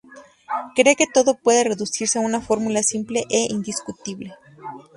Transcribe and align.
Cree 0.75 0.95
que 0.95 1.05
todo 1.05 1.35
puede 1.35 1.63
reducirse 1.63 2.17
a 2.17 2.23
una 2.23 2.41
fórmula 2.41 2.81
simple 2.81 3.25
e 3.29 3.41
indiscutible. 3.53 4.33